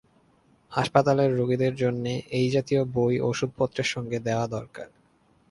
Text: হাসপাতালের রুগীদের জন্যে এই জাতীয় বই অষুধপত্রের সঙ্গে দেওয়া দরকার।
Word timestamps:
হাসপাতালের 0.71 1.29
রুগীদের 1.37 1.73
জন্যে 1.75 2.13
এই 2.31 2.47
জাতীয় 2.49 2.81
বই 2.93 3.15
অষুধপত্রের 3.21 3.87
সঙ্গে 3.87 4.17
দেওয়া 4.19 4.45
দরকার। 4.47 4.87